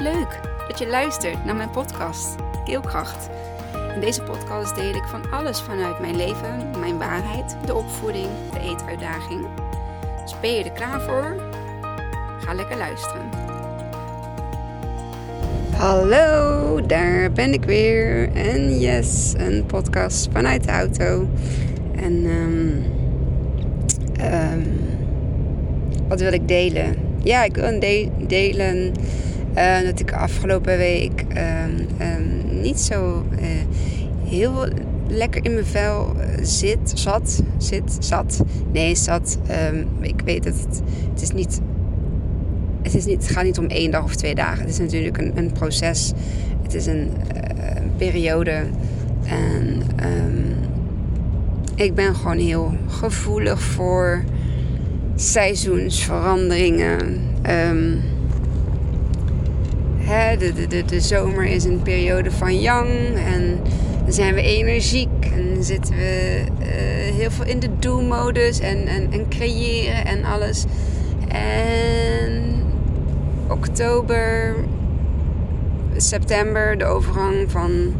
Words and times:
Leuk 0.00 0.40
dat 0.68 0.78
je 0.78 0.88
luistert 0.88 1.44
naar 1.44 1.56
mijn 1.56 1.70
podcast 1.70 2.34
Keelkracht. 2.64 3.28
In 3.94 4.00
deze 4.00 4.22
podcast 4.22 4.74
deel 4.74 4.94
ik 4.94 5.04
van 5.04 5.30
alles 5.30 5.60
vanuit 5.60 6.00
mijn 6.00 6.16
leven, 6.16 6.70
mijn 6.78 6.98
waarheid, 6.98 7.56
de 7.66 7.74
opvoeding, 7.74 8.26
de 8.52 8.60
eetuitdaging. 8.60 9.46
Dus 10.22 10.40
ben 10.40 10.52
je 10.52 10.64
er 10.64 10.72
klaar 10.72 11.00
voor? 11.00 11.36
Ga 12.40 12.54
lekker 12.54 12.76
luisteren. 12.76 13.28
Hallo, 15.76 16.86
daar 16.86 17.32
ben 17.32 17.52
ik 17.52 17.64
weer. 17.64 18.32
En 18.32 18.78
yes, 18.78 19.34
een 19.36 19.66
podcast 19.66 20.28
vanuit 20.32 20.64
de 20.64 20.70
auto. 20.70 21.28
En 21.96 22.24
um, 22.24 22.84
um, 24.20 24.80
wat 26.08 26.20
wil 26.20 26.32
ik 26.32 26.48
delen? 26.48 26.96
Ja, 27.22 27.44
ik 27.44 27.54
wil 27.54 27.80
de 27.80 28.10
delen 28.26 28.92
uh, 29.56 29.80
dat 29.84 30.00
ik 30.00 30.12
afgelopen 30.12 30.76
week 30.76 31.20
um, 31.20 31.86
niet 32.60 32.80
zo 32.80 33.24
uh, 33.30 33.38
heel 34.24 34.68
lekker 35.08 35.44
in 35.44 35.52
mijn 35.52 35.66
vel 35.66 36.14
eh, 36.18 36.28
zit, 36.42 36.92
zat, 36.94 37.42
zit, 37.58 37.96
zat. 37.98 38.42
Nee, 38.72 38.94
zat. 38.94 39.38
ik 40.00 40.20
weet 40.24 40.42
dat 40.42 40.54
het, 40.54 40.82
het 41.12 41.22
is 41.22 41.30
niet 41.30 41.60
het, 42.82 42.94
is 42.94 43.04
niet, 43.04 43.22
het 43.22 43.32
gaat 43.32 43.44
niet 43.44 43.58
om 43.58 43.66
één 43.66 43.90
dag 43.90 44.04
of 44.04 44.14
twee 44.14 44.34
dagen. 44.34 44.60
Het 44.60 44.70
is 44.70 44.78
natuurlijk 44.78 45.18
een, 45.18 45.32
een 45.34 45.52
proces. 45.52 46.12
Het 46.62 46.74
is 46.74 46.86
een, 46.86 47.10
periode. 47.96 48.62
En 49.24 49.82
ik 51.74 51.94
ben 51.94 52.14
gewoon 52.14 52.38
heel 52.38 52.74
gevoelig 52.86 53.62
voor 53.62 54.24
seizoensveranderingen. 55.14 57.20
Um, 57.70 58.02
hè, 60.10 60.36
de, 60.36 60.84
de, 60.84 61.00
zomer 61.00 61.44
is 61.44 61.64
een 61.64 61.82
periode 61.82 62.30
van 62.30 62.60
yang 62.60 62.88
en 63.14 63.60
dan 64.04 64.12
zijn 64.12 64.34
we 64.34 64.42
energiek 64.42 65.08
en 65.20 65.64
zitten 65.64 65.96
we 65.96 66.42
uh, 66.60 66.66
heel 67.16 67.30
veel 67.30 67.44
in 67.44 67.58
de 67.58 67.68
do-modus 67.78 68.60
en, 68.60 68.86
en, 68.86 69.12
en 69.12 69.28
creëren 69.28 70.04
en 70.04 70.24
alles. 70.24 70.64
En 71.28 72.62
oktober, 73.48 74.54
september, 75.96 76.78
de 76.78 76.84
overgang 76.84 77.50
van 77.50 77.94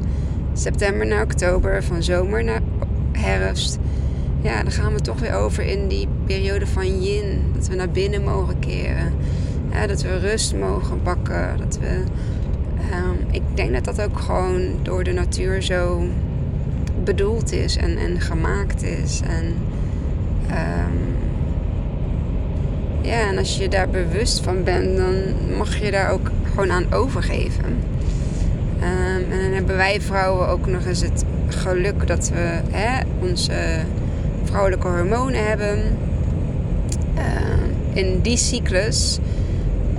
september 0.52 1.06
naar 1.06 1.22
oktober, 1.22 1.84
van 1.84 2.02
zomer 2.02 2.45
naar 2.45 2.61
herfst. 3.12 3.78
Ja, 4.42 4.62
dan 4.62 4.72
gaan 4.72 4.95
we 4.95 5.00
toch 5.00 5.20
weer 5.20 5.34
over 5.34 5.64
in 5.64 5.89
die 5.89 6.08
periode 6.27 6.67
van 6.67 7.02
yin. 7.02 7.42
Dat 7.55 7.69
we 7.69 7.74
naar 7.74 7.91
binnen 7.91 8.24
mogen 8.24 8.58
keren. 8.58 9.14
Dat 9.86 10.02
we 10.02 10.18
rust 10.18 10.54
mogen 10.54 11.02
pakken. 11.02 11.56
Dat 11.58 11.78
we, 11.78 12.02
um, 12.92 13.26
ik 13.30 13.42
denk 13.54 13.72
dat 13.72 13.84
dat 13.84 14.02
ook 14.02 14.18
gewoon 14.18 14.60
door 14.82 15.04
de 15.04 15.12
natuur 15.12 15.62
zo 15.62 16.02
bedoeld 17.04 17.52
is 17.52 17.77
en, 17.77 17.98
en 17.98 18.20
gemaakt 18.20 18.82
is. 18.82 19.20
En 19.20 19.44
um, 20.50 21.16
ja, 23.02 23.28
en 23.28 23.38
als 23.38 23.56
je 23.56 23.68
daar 23.68 23.88
bewust 23.88 24.40
van 24.40 24.64
bent, 24.64 24.96
dan 24.96 25.14
mag 25.56 25.77
je 25.77 25.90
daar 25.90 26.10
ook 26.10 26.30
gewoon 26.48 26.70
aan 26.70 26.92
overgeven. 26.92 27.64
Um, 28.82 29.32
en 29.32 29.40
dan 29.42 29.52
hebben 29.52 29.77
wij 29.77 30.00
vrouwen 30.00 30.48
ook 30.48 30.66
nog 30.66 30.84
eens 30.86 31.02
het 31.02 31.24
geluk 31.48 32.06
dat 32.06 32.28
we 32.28 32.60
hè, 32.70 33.02
onze 33.20 33.78
vrouwelijke 34.44 34.88
hormonen 34.88 35.46
hebben. 35.46 35.82
In 37.92 38.20
die 38.20 38.36
cyclus, 38.36 39.18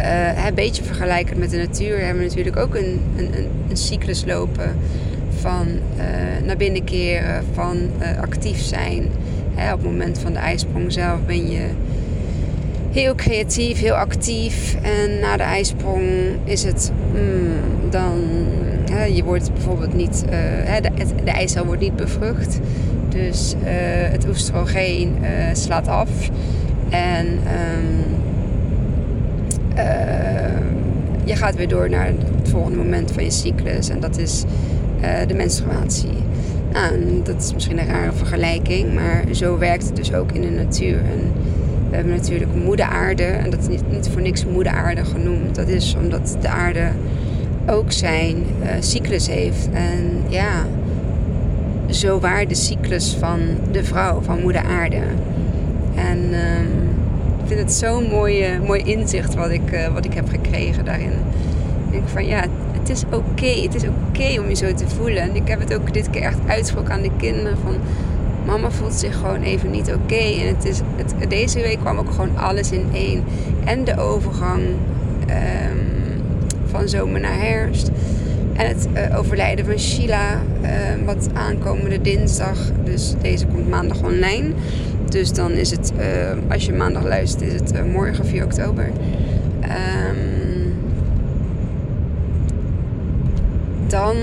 uh, 0.02 0.46
een 0.46 0.54
beetje 0.54 0.84
vergelijkend 0.84 1.40
met 1.40 1.50
de 1.50 1.58
natuur, 1.58 2.00
hebben 2.00 2.24
we 2.24 2.28
natuurlijk 2.28 2.58
ook 2.58 2.76
een, 2.76 3.02
een, 3.18 3.34
een 3.70 3.78
cyclus 3.78 4.26
lopen 4.26 4.76
van 5.40 5.68
uh, 5.68 6.46
naar 6.46 6.58
binnen 6.58 6.84
keren, 6.84 7.44
van 7.54 7.78
actief 8.22 8.62
zijn. 8.62 9.08
Hè, 9.56 9.74
op 9.74 9.80
het 9.80 9.92
moment 9.92 10.20
van 10.20 10.34
de 10.34 10.40
ijsprong 10.40 10.92
zelf 10.92 11.26
ben 11.26 11.52
je 11.52 11.68
heel 12.92 13.16
creatief, 13.16 13.80
heel 13.80 13.94
actief. 13.94 14.76
En 14.82 15.20
na 15.20 15.38
de 15.38 15.44
ijsprong 15.44 16.04
is 16.44 16.64
het 16.64 16.92
mm, 17.14 17.90
dan. 17.90 18.22
Hè, 18.92 19.04
je 19.04 19.24
wordt 19.24 19.54
bijvoorbeeld 19.54 19.94
niet. 19.94 20.24
Uh, 20.26 20.76
de, 21.24 21.32
eicel 21.32 21.66
wordt 21.66 21.82
niet 21.82 21.96
bevrucht. 21.96 22.60
Dus 23.10 23.56
het 24.12 24.28
oestrogeen 24.28 25.16
slaat 25.54 25.88
af. 25.88 26.10
En 26.90 27.28
um, 27.28 28.22
je 31.24 31.36
gaat 31.36 31.56
weer 31.56 31.68
door 31.68 31.90
naar 31.90 32.06
het 32.06 32.50
volgende 32.50 32.78
moment 32.78 33.12
van 33.12 33.24
je 33.24 33.32
cyclus. 33.32 33.90
En 33.90 34.00
dat 34.00 34.18
is 34.18 34.44
de 35.28 35.34
menstruatie. 35.34 36.18
Nou, 36.74 37.22
dat 37.24 37.42
is 37.42 37.54
misschien 37.54 37.80
een 37.80 37.88
rare 37.88 38.12
vergelijking, 38.14 38.94
maar 38.94 39.24
zo 39.32 39.58
werkt 39.58 39.86
het 39.86 39.96
dus 39.96 40.14
ook 40.14 40.32
in 40.32 40.42
de 40.42 40.50
natuur. 40.50 41.00
We 41.90 41.96
hebben 41.96 42.16
natuurlijk 42.16 42.52
moeder 42.64 42.86
aarde. 42.86 43.24
En 43.24 43.50
dat 43.50 43.60
is 43.60 43.80
niet, 43.92 44.10
voor 44.12 44.22
niks 44.22 44.46
moeder 44.46 44.74
aarde 44.74 45.06
genoemd. 45.06 45.56
Dat 45.56 45.68
is 45.68 45.96
omdat 46.02 46.38
de 46.42 46.48
aarde 46.48 46.88
ook 47.68 47.92
zijn 47.92 48.36
uh, 48.36 48.70
cyclus 48.80 49.28
heeft. 49.28 49.70
En 49.74 50.22
ja, 50.28 50.66
zo 51.90 52.20
waar 52.20 52.48
de 52.48 52.56
cyclus 52.56 53.16
van 53.20 53.40
de 53.72 53.84
vrouw, 53.84 54.22
van 54.22 54.42
moeder 54.42 54.62
aarde. 54.62 55.02
En 55.96 56.18
ik 56.24 56.81
vind 57.52 57.64
het 57.64 57.74
zo'n 57.74 58.10
mooi, 58.10 58.60
mooi 58.66 58.82
inzicht 58.82 59.34
wat 59.34 59.50
ik, 59.50 59.72
uh, 59.72 59.88
wat 59.88 60.06
ik 60.06 60.14
heb 60.14 60.30
gekregen 60.30 60.86
daarin. 60.86 61.12
Ik 61.86 61.92
denk 61.92 62.08
van 62.08 62.26
ja, 62.26 62.46
het 62.72 62.90
is 62.90 63.04
oké. 63.12 63.62
Het 63.62 63.76
is 63.76 63.84
oké 63.84 64.40
om 64.40 64.50
je 64.50 64.56
zo 64.56 64.74
te 64.74 64.88
voelen. 64.88 65.22
En 65.22 65.36
ik 65.36 65.48
heb 65.48 65.60
het 65.60 65.74
ook 65.74 65.94
dit 65.94 66.10
keer 66.10 66.22
echt 66.22 66.38
uitgesproken 66.48 66.94
aan 66.94 67.02
de 67.02 67.12
kinderen 67.18 67.58
van 67.58 67.76
mama 68.46 68.72
voelt 68.72 68.94
zich 68.94 69.16
gewoon 69.16 69.42
even 69.42 69.72
niet 69.72 69.94
oké. 69.94 70.42
En 70.42 70.48
het 70.48 70.66
is, 70.66 70.80
het, 70.96 71.30
deze 71.30 71.60
week 71.60 71.80
kwam 71.80 71.98
ook 71.98 72.12
gewoon 72.12 72.38
alles 72.38 72.72
in 72.72 72.86
één. 72.94 73.24
En 73.66 73.84
de 73.84 74.00
overgang 74.00 74.62
um, 75.30 76.24
van 76.66 76.88
zomer 76.88 77.20
naar 77.20 77.40
herfst. 77.40 77.92
En 78.54 78.68
het 78.68 78.88
uh, 78.94 79.18
overlijden 79.18 79.66
van 79.66 79.80
Sheila, 79.80 80.42
uh, 80.62 80.70
wat 81.06 81.30
aankomende 81.34 82.02
dinsdag. 82.02 82.58
Dus 82.84 83.14
deze 83.22 83.46
komt 83.46 83.70
maandag 83.70 84.04
online. 84.04 84.54
Dus 85.12 85.34
dan 85.34 85.52
is 85.52 85.72
het, 85.72 85.94
uh, 86.00 86.54
als 86.54 86.66
je 86.66 86.74
maandag 86.74 87.04
luistert, 87.04 87.54
is 87.54 87.54
het 87.54 87.92
morgen 87.92 88.26
4 88.26 88.44
oktober. 88.44 88.86
Um, 89.64 90.74
dan 93.88 94.16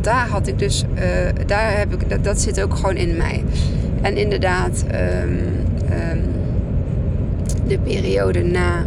daar 0.00 0.28
had 0.28 0.46
ik 0.46 0.58
dus, 0.58 0.84
uh, 0.94 1.00
daar 1.46 1.76
heb 1.78 1.92
ik, 1.92 2.10
dat, 2.10 2.24
dat, 2.24 2.40
zit 2.40 2.62
ook 2.62 2.74
gewoon 2.74 2.96
in 2.96 3.16
mij. 3.16 3.44
En 4.00 4.16
inderdaad, 4.16 4.84
um, 5.22 5.38
um, 6.10 6.22
de 7.66 7.78
periode 7.78 8.42
na 8.42 8.84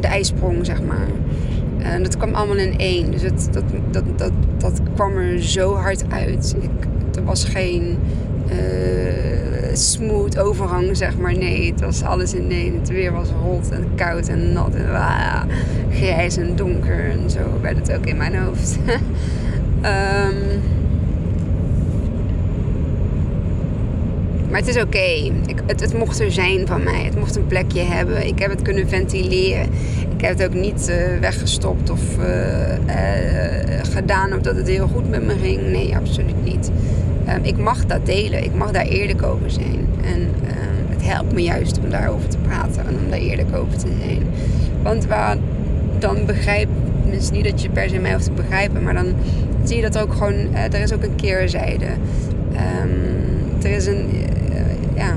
de 0.00 0.06
ijsprong, 0.06 0.66
zeg 0.66 0.82
maar. 0.82 1.06
En 1.92 2.02
dat 2.02 2.16
kwam 2.16 2.34
allemaal 2.34 2.56
in 2.56 2.78
één. 2.78 3.10
Dus 3.10 3.22
het, 3.22 3.48
dat, 3.52 3.64
dat, 3.90 4.04
dat, 4.16 4.32
dat 4.58 4.80
kwam 4.94 5.16
er 5.16 5.42
zo 5.42 5.74
hard 5.74 6.04
uit. 6.10 6.56
Ik, 6.60 6.70
er 7.14 7.24
was 7.24 7.44
geen 7.44 7.98
smooth 9.76 10.38
overgang, 10.38 10.96
zeg 10.96 11.18
maar. 11.18 11.36
Nee, 11.36 11.70
het 11.70 11.80
was 11.80 12.02
alles 12.02 12.34
in 12.34 12.50
één. 12.50 12.78
Het 12.78 12.88
weer 12.88 13.12
was 13.12 13.28
rot 13.42 13.70
en 13.70 13.86
koud 13.94 14.28
en 14.28 14.52
nat 14.52 14.74
en 14.74 14.94
ah, 14.94 15.42
grijs 15.90 16.36
en 16.36 16.56
donker. 16.56 17.10
En 17.10 17.30
zo 17.30 17.40
werd 17.60 17.76
het 17.76 17.92
ook 17.96 18.06
in 18.06 18.16
mijn 18.16 18.36
hoofd. 18.36 18.78
um, 18.86 19.02
maar 24.50 24.60
het 24.60 24.68
is 24.68 24.82
oké. 24.82 25.32
Het 25.66 25.94
mocht 25.98 26.20
er 26.20 26.32
zijn 26.32 26.66
van 26.66 26.82
mij. 26.82 27.04
Het 27.04 27.18
mocht 27.18 27.36
een 27.36 27.46
plekje 27.46 27.80
hebben. 27.80 28.26
Ik 28.26 28.38
heb 28.38 28.50
het 28.50 28.62
kunnen 28.62 28.88
ventileren. 28.88 29.68
Ik 30.16 30.22
heb 30.22 30.38
het 30.38 30.48
ook 30.48 30.54
niet 30.54 30.88
uh, 30.90 31.18
weggestopt 31.20 31.90
of 31.90 32.18
uh, 32.18 32.26
uh, 32.72 33.84
gedaan 33.92 34.32
omdat 34.32 34.56
het 34.56 34.68
heel 34.68 34.86
goed 34.86 35.08
met 35.10 35.26
me 35.26 35.34
ging. 35.42 35.70
Nee, 35.70 35.96
absoluut 35.96 36.44
niet. 36.44 36.70
Um, 37.28 37.44
ik 37.44 37.56
mag 37.56 37.86
dat 37.86 38.06
delen. 38.06 38.44
Ik 38.44 38.54
mag 38.54 38.70
daar 38.70 38.86
eerlijk 38.86 39.22
over 39.22 39.50
zijn. 39.50 39.86
En 40.04 40.20
um, 40.20 40.86
het 40.88 41.04
helpt 41.04 41.32
me 41.32 41.42
juist 41.42 41.78
om 41.78 41.90
daarover 41.90 42.28
te 42.28 42.38
praten 42.38 42.86
en 42.86 42.94
om 43.04 43.10
daar 43.10 43.18
eerlijk 43.18 43.56
over 43.56 43.78
te 43.78 43.88
zijn. 44.00 44.22
Want 44.82 45.06
waar 45.06 45.36
dan 45.98 46.26
begrijp 46.26 46.68
dus 47.10 47.30
niet 47.30 47.44
dat 47.44 47.62
je 47.62 47.68
per 47.68 47.88
se 47.88 47.98
mij 47.98 48.12
hoeft 48.12 48.24
te 48.24 48.32
begrijpen, 48.32 48.82
maar 48.82 48.94
dan 48.94 49.14
zie 49.64 49.76
je 49.76 49.82
dat 49.82 49.98
ook 49.98 50.12
gewoon. 50.12 50.54
Er 50.54 50.80
is 50.80 50.92
ook 50.92 51.02
een 51.02 51.16
keerzijde. 51.16 51.86
Um, 52.52 53.62
er 53.62 53.70
is 53.70 53.86
een. 53.86 54.08
Ja. 54.94 55.14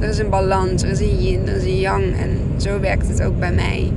Er 0.00 0.08
is 0.08 0.18
een 0.18 0.30
balans, 0.30 0.82
er 0.82 0.90
is 0.90 1.00
een 1.00 1.22
yin, 1.22 1.48
er 1.48 1.56
is 1.56 1.64
een 1.64 1.78
yang. 1.78 2.04
En 2.04 2.30
zo 2.56 2.80
werkt 2.80 3.08
het 3.08 3.22
ook 3.22 3.38
bij 3.38 3.52
mij. 3.52 3.92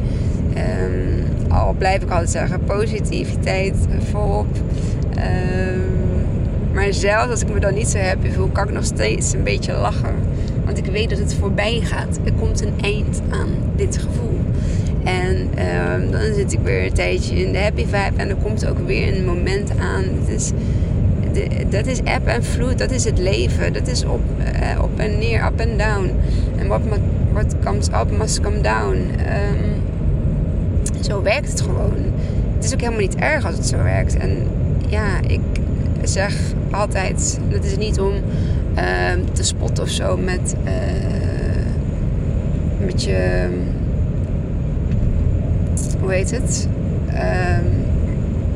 Um, 0.56 1.52
al 1.52 1.76
blijf 1.78 2.02
ik 2.02 2.10
altijd 2.10 2.30
zeggen, 2.30 2.64
positiviteit 2.64 3.76
volop. 4.12 4.48
Um, 5.18 6.00
maar 6.74 6.94
zelfs 6.94 7.30
als 7.30 7.42
ik 7.42 7.54
me 7.54 7.60
dan 7.60 7.74
niet 7.74 7.88
zo 7.88 7.98
happy 7.98 8.30
voel, 8.30 8.48
kan 8.48 8.68
ik 8.68 8.74
nog 8.74 8.86
steeds 8.86 9.34
een 9.34 9.44
beetje 9.44 9.74
lachen. 9.74 10.16
Want 10.66 10.78
ik 10.78 10.86
weet 10.86 11.10
dat 11.10 11.20
het 11.20 11.34
voorbij 11.34 11.80
gaat. 11.84 12.20
Er 12.24 12.34
komt 12.34 12.62
een 12.62 12.74
eind 12.82 13.22
aan 13.30 13.50
dit 13.76 13.98
gevoel. 13.98 14.40
En 15.04 15.50
ehm, 15.56 16.12
dan 16.12 16.34
zit 16.36 16.54
ik 16.54 16.60
weer 16.64 16.86
een 16.86 16.94
tijdje 16.94 17.36
in 17.36 17.52
de 17.52 17.60
happy 17.60 17.86
vibe. 17.86 18.14
En 18.16 18.30
er 18.30 18.36
komt 18.36 18.68
ook 18.68 18.80
weer 18.86 19.18
een 19.18 19.26
moment 19.26 19.72
aan. 19.80 20.04
Dat 21.70 21.86
is 21.86 22.00
ebb 22.04 22.28
en 22.28 22.44
vloed. 22.44 22.78
Dat 22.78 22.92
is 22.92 23.04
het 23.04 23.18
leven. 23.18 23.74
Dat 23.74 23.88
is 23.88 24.06
op, 24.06 24.22
uh, 24.40 24.84
op 24.84 25.00
en 25.00 25.18
neer, 25.18 25.46
up 25.46 25.60
en 25.60 25.78
down. 25.78 26.12
En 26.56 26.68
what, 26.68 26.82
what 27.32 27.56
comes 27.64 27.88
up 27.88 28.12
must 28.18 28.42
come 28.42 28.62
down. 28.62 28.96
Um, 28.96 29.82
zo 31.02 31.22
werkt 31.22 31.50
het 31.50 31.62
gewoon. 31.62 31.94
Het 32.56 32.64
is 32.64 32.74
ook 32.74 32.80
helemaal 32.80 33.02
niet 33.02 33.16
erg 33.16 33.46
als 33.46 33.56
het 33.56 33.66
zo 33.68 33.84
werkt. 33.84 34.18
En 34.18 34.48
ja, 34.88 35.20
ik 35.28 35.42
zeg 36.04 36.36
altijd, 36.72 37.40
dat 37.50 37.64
is 37.64 37.78
niet 37.78 38.00
om 38.00 38.14
uh, 38.78 38.84
te 39.32 39.44
spotten 39.44 39.84
of 39.84 39.90
zo 39.90 40.18
met, 40.18 40.56
uh, 40.66 40.72
met 42.86 43.04
je, 43.04 43.48
hoe 46.02 46.12
heet 46.12 46.32
het? 46.32 46.68
Uh, 47.14 47.58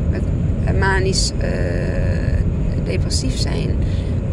met 0.09 0.79
manisch 0.79 1.31
uh, 1.43 1.49
depressief 2.83 3.37
zijn. 3.37 3.69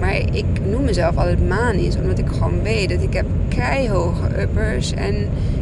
Maar 0.00 0.14
ik 0.14 0.44
noem 0.68 0.84
mezelf 0.84 1.16
altijd 1.16 1.48
manisch, 1.48 1.96
omdat 1.96 2.18
ik 2.18 2.28
gewoon 2.28 2.62
weet 2.62 2.88
dat 2.88 3.02
ik 3.02 3.12
heb 3.12 3.26
keihoge 3.48 4.40
uppers. 4.40 4.92
En 4.92 5.14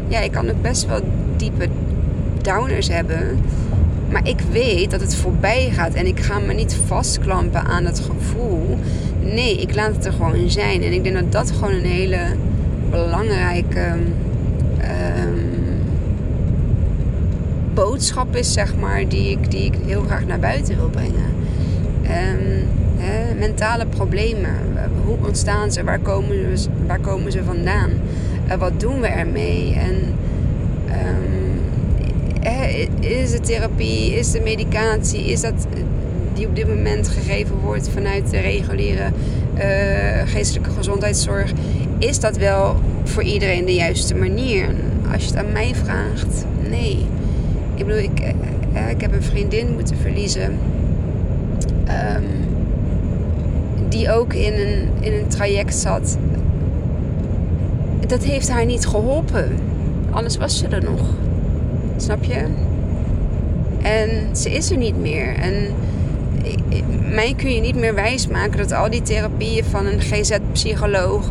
ja, 0.08 0.20
ik 0.20 0.30
kan 0.32 0.50
ook 0.50 0.62
best 0.62 0.86
wel 0.86 1.00
diepe 1.36 1.68
downers 2.42 2.88
hebben. 2.88 3.38
Maar 4.10 4.28
ik 4.28 4.40
weet 4.52 4.90
dat 4.90 5.00
het 5.00 5.14
voorbij 5.14 5.70
gaat 5.70 5.94
en 5.94 6.06
ik 6.06 6.20
ga 6.20 6.38
me 6.38 6.52
niet 6.52 6.76
vastklampen 6.86 7.64
aan 7.64 7.84
het 7.84 8.00
gevoel. 8.00 8.78
Nee, 9.20 9.56
ik 9.56 9.74
laat 9.74 9.94
het 9.94 10.04
er 10.04 10.12
gewoon 10.12 10.50
zijn. 10.50 10.82
En 10.82 10.92
ik 10.92 11.02
denk 11.02 11.14
dat 11.14 11.32
dat 11.32 11.50
gewoon 11.50 11.74
een 11.74 11.84
hele 11.84 12.18
belangrijke 12.90 13.92
um, 15.20 15.48
boodschap 17.74 18.36
is, 18.36 18.52
zeg 18.52 18.76
maar, 18.76 19.08
die 19.08 19.30
ik, 19.30 19.50
die 19.50 19.64
ik 19.64 19.74
heel 19.86 20.02
graag 20.02 20.26
naar 20.26 20.38
buiten 20.38 20.76
wil 20.76 20.88
brengen. 20.88 21.36
Um, 22.02 22.68
mentale 23.38 23.86
problemen, 23.86 24.54
hoe 25.04 25.16
ontstaan 25.26 25.72
ze, 25.72 25.84
waar 25.84 25.98
komen 25.98 26.58
ze, 26.58 26.68
waar 26.86 27.00
komen 27.00 27.32
ze 27.32 27.44
vandaan? 27.44 27.90
Uh, 28.48 28.54
wat 28.54 28.80
doen 28.80 29.00
we 29.00 29.06
ermee? 29.06 29.74
En 29.74 29.94
um, 30.88 31.60
is 33.00 33.30
de 33.30 33.40
therapie, 33.40 34.14
is 34.14 34.30
de 34.30 34.40
medicatie, 34.40 35.24
is 35.24 35.40
dat 35.40 35.66
die 36.34 36.46
op 36.46 36.56
dit 36.56 36.68
moment 36.68 37.08
gegeven 37.08 37.56
wordt 37.56 37.88
vanuit 37.88 38.30
de 38.30 38.38
reguliere 38.38 39.10
uh, 39.58 39.62
geestelijke 40.24 40.70
gezondheidszorg, 40.70 41.52
is 41.98 42.20
dat 42.20 42.36
wel 42.36 42.76
voor 43.04 43.22
iedereen 43.22 43.64
de 43.64 43.74
juiste 43.74 44.14
manier? 44.14 44.68
Als 45.12 45.22
je 45.22 45.28
het 45.28 45.36
aan 45.36 45.52
mij 45.52 45.74
vraagt, 45.74 46.44
nee. 46.68 47.06
Ik 47.74 47.86
bedoel, 47.86 48.02
ik, 48.02 48.34
uh, 48.74 48.90
ik 48.90 49.00
heb 49.00 49.12
een 49.12 49.22
vriendin 49.22 49.72
moeten 49.72 49.96
verliezen. 49.96 50.58
Um, 52.16 52.46
die 53.88 54.12
ook 54.12 54.34
in 54.34 54.52
een, 54.52 54.88
in 55.00 55.12
een 55.12 55.28
traject 55.28 55.74
zat. 55.74 56.18
Dat 58.06 58.24
heeft 58.24 58.50
haar 58.50 58.64
niet 58.64 58.86
geholpen. 58.86 59.56
Anders 60.10 60.36
was 60.36 60.58
ze 60.58 60.66
er 60.66 60.84
nog. 60.84 61.00
Snap 61.96 62.24
je? 62.24 62.44
En 63.82 64.36
ze 64.36 64.50
is 64.50 64.70
er 64.70 64.76
niet 64.76 65.00
meer. 65.00 65.34
En 65.34 65.54
mij 67.14 67.34
kun 67.36 67.54
je 67.54 67.60
niet 67.60 67.76
meer 67.76 67.94
wijsmaken 67.94 68.58
dat 68.58 68.72
al 68.72 68.90
die 68.90 69.02
therapieën 69.02 69.64
van 69.64 69.86
een 69.86 70.00
GZ-psycholoog, 70.00 71.30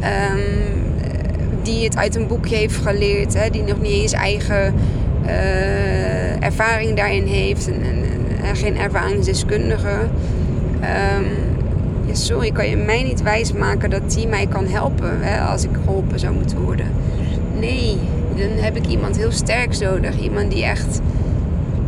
um, 0.00 0.42
die 1.62 1.84
het 1.84 1.96
uit 1.96 2.16
een 2.16 2.26
boekje 2.26 2.56
heeft 2.56 2.76
geleerd, 2.76 3.34
hè, 3.34 3.50
die 3.50 3.62
nog 3.62 3.80
niet 3.80 3.92
eens 3.92 4.12
eigen 4.12 4.74
uh, 5.26 6.44
ervaring 6.44 6.96
daarin 6.96 7.26
heeft 7.26 7.66
en, 7.66 7.82
en, 7.82 8.04
en 8.44 8.56
geen 8.56 8.76
ervaringsdeskundige. 8.76 9.98
Um, 11.18 11.26
sorry, 12.16 12.50
kan 12.50 12.68
je 12.68 12.76
mij 12.76 13.02
niet 13.02 13.22
wijsmaken 13.22 13.90
dat 13.90 14.10
die 14.10 14.26
mij 14.26 14.46
kan 14.46 14.66
helpen 14.66 15.20
hè, 15.20 15.40
als 15.40 15.64
ik 15.64 15.70
geholpen 15.84 16.18
zou 16.18 16.34
moeten 16.34 16.60
worden. 16.60 16.86
Nee, 17.58 17.98
dan 18.36 18.64
heb 18.64 18.76
ik 18.76 18.86
iemand 18.86 19.16
heel 19.16 19.32
sterk 19.32 19.78
nodig. 19.78 20.18
Iemand 20.20 20.50
die 20.50 20.64
echt 20.64 21.00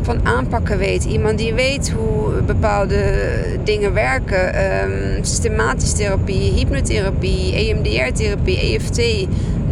van 0.03 0.27
aanpakken 0.27 0.79
weet. 0.79 1.05
Iemand 1.05 1.39
die 1.39 1.55
weet 1.55 1.91
hoe 1.91 2.43
bepaalde 2.43 3.15
dingen 3.65 3.95
werken. 3.95 4.73
Um, 4.83 5.25
systematische 5.25 5.97
therapie, 5.97 6.53
hypnotherapie, 6.53 7.55
EMDR-therapie, 7.55 8.59
EFT. 8.59 9.27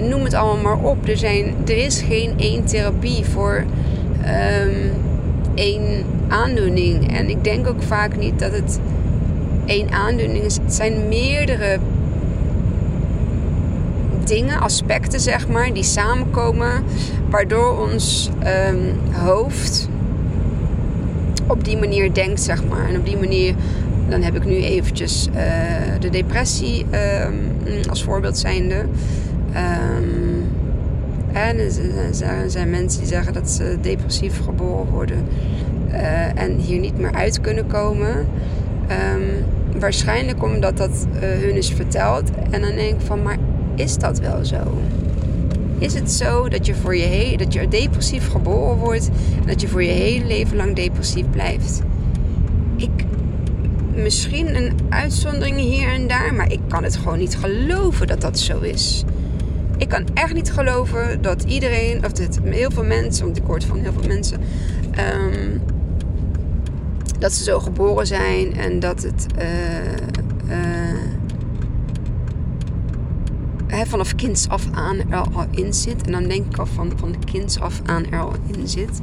Noem 0.09 0.25
het 0.25 0.35
allemaal 0.35 0.62
maar 0.77 0.91
op. 0.91 1.09
Er, 1.09 1.17
zijn, 1.17 1.55
er 1.67 1.77
is 1.77 2.01
geen 2.01 2.33
één 2.37 2.65
therapie 2.65 3.25
voor 3.25 3.65
um, 4.62 4.93
één 5.55 6.05
aandoening. 6.29 7.17
En 7.17 7.29
ik 7.29 7.44
denk 7.44 7.69
ook 7.69 7.83
vaak 7.83 8.17
niet 8.17 8.39
dat 8.39 8.53
het 8.53 8.81
één 9.69 9.91
aandoening 9.91 10.44
is. 10.44 10.56
Het 10.56 10.75
zijn 10.75 11.09
meerdere 11.09 11.79
dingen, 14.25 14.61
aspecten 14.61 15.20
zeg 15.20 15.49
maar, 15.49 15.73
die 15.73 15.82
samenkomen, 15.82 16.85
waardoor 17.31 17.79
ons 17.91 18.31
um, 18.70 19.12
hoofd 19.12 19.88
op 21.47 21.65
die 21.65 21.76
manier 21.76 22.15
denkt, 22.15 22.41
zeg 22.41 22.65
maar. 22.65 22.88
En 22.88 22.97
op 22.97 23.06
die 23.06 23.17
manier, 23.17 23.55
dan 24.09 24.23
heb 24.23 24.37
ik 24.37 24.44
nu 24.44 24.55
eventjes 24.55 25.29
uh, 25.29 25.43
de 26.00 26.11
depressie 26.11 26.87
um, 27.26 27.88
als 27.88 28.03
voorbeeld 28.03 28.38
zijnde. 28.38 28.75
Um, 28.75 30.47
en 31.32 31.59
er 31.59 32.50
zijn 32.50 32.70
mensen 32.70 33.00
die 33.00 33.09
zeggen 33.09 33.32
dat 33.32 33.50
ze 33.50 33.76
depressief 33.81 34.41
geboren 34.44 34.87
worden 34.87 35.26
uh, 35.91 36.43
en 36.43 36.56
hier 36.56 36.79
niet 36.79 36.99
meer 36.99 37.12
uit 37.12 37.41
kunnen 37.41 37.67
komen. 37.67 38.26
Waarschijnlijk 39.79 40.43
omdat 40.43 40.77
dat 40.77 41.07
uh, 41.15 41.21
hun 41.21 41.57
is 41.57 41.69
verteld. 41.69 42.31
En 42.51 42.61
dan 42.61 42.75
denk 42.75 43.01
ik 43.01 43.07
van, 43.07 43.23
maar 43.23 43.37
is 43.75 43.97
dat 43.97 44.19
wel 44.19 44.45
zo? 44.45 44.79
Is 45.79 45.95
het 45.95 46.11
zo 46.11 46.49
dat 46.49 46.67
je, 46.67 46.75
voor 46.75 46.97
je, 46.97 47.07
he 47.07 47.37
dat 47.37 47.53
je 47.53 47.69
depressief 47.69 48.29
geboren 48.29 48.77
wordt 48.77 49.11
en 49.41 49.47
dat 49.47 49.61
je 49.61 49.69
voor 49.69 49.83
je 49.83 49.91
hele 49.91 50.25
leven 50.25 50.57
lang 50.57 50.75
depressief 50.75 51.31
blijft? 51.31 51.83
Ik, 52.77 53.05
misschien 53.95 54.57
een 54.57 54.73
uitzondering 54.89 55.57
hier 55.57 55.89
en 55.89 56.09
daar, 56.09 56.35
maar 56.35 56.53
ik 56.53 56.61
kan 56.69 56.85
het 56.85 56.97
gewoon 56.97 57.19
niet 57.19 57.37
geloven 57.37 58.07
dat 58.07 58.21
dat 58.21 58.39
zo 58.39 58.61
is. 58.61 59.05
Ik 59.77 59.89
kan 59.89 60.06
echt 60.15 60.35
niet 60.35 60.53
geloven 60.53 61.23
dat 61.23 61.43
iedereen, 61.43 62.05
of 62.05 62.13
dat 62.13 62.39
heel 62.44 62.70
veel 62.70 62.85
mensen, 62.85 63.25
want 63.25 63.37
ik 63.37 63.43
hoor 63.47 63.63
van 63.63 63.79
heel 63.79 63.93
veel 63.93 64.08
mensen, 64.08 64.41
um, 65.23 65.61
dat 67.19 67.32
ze 67.32 67.43
zo 67.43 67.60
geboren 67.60 68.06
zijn 68.06 68.56
en 68.56 68.81
dat 68.81 69.03
het. 69.03 69.27
Uh, 69.39 70.56
uh, 73.70 73.81
vanaf 73.87 74.15
kinds 74.15 74.48
af 74.48 74.67
aan 74.72 75.10
er 75.10 75.17
al 75.17 75.46
in 75.51 75.75
zit. 75.75 76.03
En 76.06 76.13
dan 76.13 76.29
denk 76.29 76.46
ik 76.46 76.58
al 76.58 76.67
van, 76.67 76.93
van 76.96 77.25
kinds 77.25 77.60
af 77.60 77.81
aan 77.84 78.10
er 78.10 78.20
al 78.20 78.34
in 78.53 78.69
zit. 78.69 79.01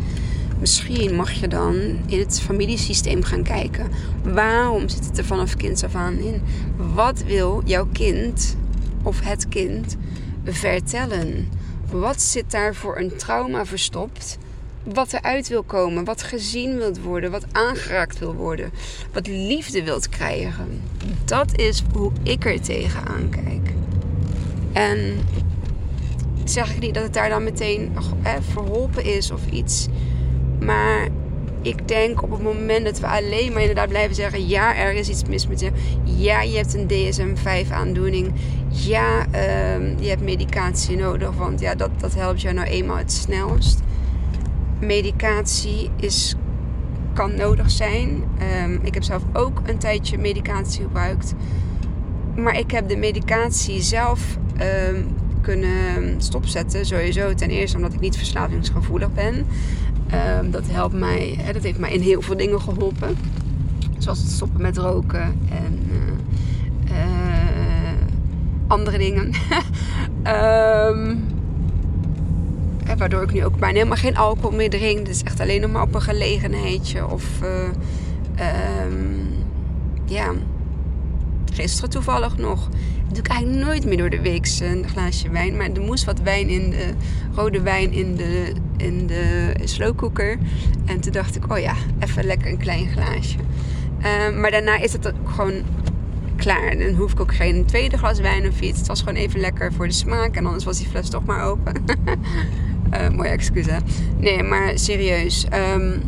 Misschien 0.60 1.15
mag 1.15 1.31
je 1.31 1.48
dan 1.48 1.75
in 2.05 2.19
het 2.19 2.41
familiesysteem 2.41 3.24
gaan 3.24 3.43
kijken. 3.43 3.88
Waarom 4.24 4.89
zit 4.89 5.05
het 5.05 5.17
er 5.17 5.25
vanaf 5.25 5.55
kinds 5.55 5.84
af 5.84 5.95
aan 5.95 6.17
in? 6.17 6.41
Wat 6.93 7.24
wil 7.24 7.62
jouw 7.65 7.88
kind 7.91 8.55
of 9.03 9.19
het 9.19 9.48
kind 9.48 9.98
vertellen? 10.43 11.50
Wat 11.91 12.22
zit 12.22 12.51
daar 12.51 12.75
voor 12.75 12.98
een 12.98 13.15
trauma 13.17 13.65
verstopt? 13.65 14.38
Wat 14.94 15.13
eruit 15.13 15.48
wil 15.48 15.63
komen, 15.63 16.04
wat 16.04 16.24
gezien 16.24 16.77
wilt 16.77 17.01
worden, 17.01 17.32
wat 17.32 17.46
aangeraakt 17.51 18.20
wil 18.20 18.34
worden, 18.34 18.72
wat 19.13 19.27
liefde 19.27 19.84
wilt 19.84 20.10
krijgen. 20.10 20.82
Dat 21.25 21.58
is 21.58 21.84
hoe 21.94 22.12
ik 22.24 22.46
er 22.46 22.62
tegenaan 22.62 23.30
kijk. 23.30 23.74
En 24.74 25.18
zeg 26.44 26.74
ik 26.74 26.80
niet 26.80 26.94
dat 26.94 27.04
het 27.04 27.13
daar 27.13 27.30
dan 27.30 27.44
meteen 27.44 27.92
hè, 28.22 28.42
verholpen 28.42 29.04
is 29.04 29.32
of 29.32 29.42
iets. 29.51 29.88
Maar 30.60 31.08
ik 31.62 31.88
denk 31.88 32.24
op 32.24 32.32
het 32.32 32.42
moment 32.42 32.86
dat 32.86 33.00
we 33.00 33.08
alleen 33.08 33.51
maar 33.51 33.62
inderdaad 33.62 33.89
blijven 33.89 34.15
zeggen: 34.15 34.48
ja, 34.48 34.75
er 34.75 34.94
is 34.94 35.10
iets 35.10 35.24
mis 35.24 35.48
met 35.48 35.60
je. 35.60 35.72
Ja, 36.04 36.42
je 36.42 36.58
hebt 36.58 36.74
een 36.74 36.88
DSM-5 36.88 37.72
aandoening. 37.72 38.34
Ja, 38.68 39.25
um, 39.75 39.96
je 40.00 40.10
hebt 40.10 40.22
medicatie 40.22 40.98
nodig, 40.98 41.32
want 41.32 41.60
ja, 41.60 41.75
dat, 41.75 41.89
dat 42.00 42.15
helpt 42.15 42.42
jou 42.42 42.56
nou 42.56 42.68
eenmaal 42.68 42.98
het 42.98 43.12
snelst. 43.12 43.80
Medicatie 44.79 45.89
is, 45.96 46.36
kan 47.13 47.36
nodig 47.36 47.72
zijn. 47.72 48.24
Um, 48.63 48.79
ik 48.84 48.94
heb 48.94 49.03
zelf 49.03 49.24
ook 49.34 49.62
een 49.65 49.77
tijdje 49.77 50.17
medicatie 50.17 50.82
gebruikt. 50.82 51.34
Maar 52.36 52.60
ik 52.60 52.72
heb 52.72 52.88
de 52.88 52.98
medicatie 52.98 53.82
zelf 53.82 54.38
um, 54.89 55.05
kunnen 55.41 56.22
stopzetten. 56.22 56.86
Sowieso 56.86 57.34
ten 57.34 57.50
eerste 57.50 57.77
omdat 57.77 57.94
ik 57.94 58.00
niet 58.00 58.17
verslavingsgevoelig 58.17 59.13
ben. 59.13 59.46
Um, 60.39 60.51
dat 60.51 60.63
helpt 60.67 60.94
mij, 60.94 61.39
dat 61.53 61.63
heeft 61.63 61.79
mij 61.79 61.91
in 61.91 62.01
heel 62.01 62.22
veel 62.22 62.38
dingen 62.38 62.62
geholpen. 62.62 63.17
Zoals 63.98 64.20
het 64.20 64.29
stoppen 64.29 64.62
met 64.62 64.77
roken 64.77 65.39
en 65.50 65.79
uh, 65.91 66.98
uh, 66.98 67.94
andere 68.67 68.98
dingen. 68.98 69.32
waardoor 72.98 73.24
ik 73.24 73.34
nu 73.34 73.46
ook 73.46 73.58
bijna 73.58 73.75
helemaal 73.77 73.98
geen 73.98 74.18
alcohol 74.18 74.51
meer 74.51 74.70
drink. 74.70 74.98
Het 74.98 75.08
is 75.08 75.24
echt 75.24 75.39
alleen 75.39 75.62
nog 75.62 75.72
maar 75.72 75.82
op 75.82 75.96
een 75.96 76.01
gelegenheidje. 76.01 77.08
Of 77.08 77.25
uh, 77.44 77.70
um, 78.86 79.27
ja, 80.06 80.32
gisteren 81.54 81.89
toevallig 81.89 82.38
nog. 82.38 82.70
Dat 83.06 83.15
doe 83.15 83.24
ik 83.24 83.27
eigenlijk 83.27 83.65
nooit 83.65 83.86
meer 83.86 83.98
door 83.98 84.10
de 84.10 84.22
week 84.22 84.48
een 84.60 84.89
glaasje 84.89 85.30
wijn. 85.30 85.58
Maar 85.58 85.70
er 85.72 85.82
moest 85.82 86.04
wat 86.04 86.20
wijn 86.20 86.50
in 86.50 86.70
de 86.70 86.94
rode 87.36 87.62
wijn 87.62 87.92
in 87.92 88.15
de, 88.15 88.54
in 88.77 89.08
de 89.08 89.54
slowcooker. 89.63 90.38
En 90.86 91.00
toen 91.00 91.12
dacht 91.12 91.36
ik, 91.36 91.51
oh 91.51 91.60
ja, 91.60 91.74
even 92.00 92.25
lekker 92.25 92.51
een 92.51 92.58
klein 92.58 92.88
glaasje. 92.88 93.38
Uh, 94.00 94.39
maar 94.39 94.51
daarna 94.51 94.77
is 94.77 94.94
het 94.94 95.12
gewoon 95.25 95.54
klaar. 96.36 96.77
Dan 96.77 96.94
hoef 96.94 97.12
ik 97.12 97.20
ook 97.20 97.36
geen 97.36 97.65
tweede 97.65 97.98
glas 97.98 98.20
wijn 98.20 98.48
of 98.48 98.60
iets. 98.60 98.77
Het 98.77 98.88
was 98.88 99.00
gewoon 99.00 99.15
even 99.15 99.39
lekker 99.39 99.74
voor 99.74 99.88
de 99.88 99.94
smaak. 99.94 100.36
En 100.36 100.46
anders 100.46 100.63
was 100.63 100.77
die 100.77 100.88
fles 100.88 101.10
toch 101.10 101.25
maar 101.25 101.44
open. 101.44 101.74
uh, 103.01 103.09
mooie 103.09 103.29
excuus 103.29 103.65
hè. 103.65 103.77
Nee, 104.17 104.43
maar 104.43 104.79
serieus. 104.79 105.47
Um, 105.75 106.01